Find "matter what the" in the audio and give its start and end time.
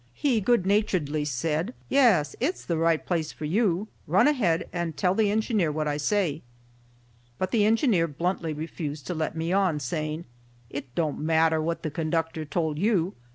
11.19-11.91